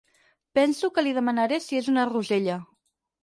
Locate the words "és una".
1.81-2.05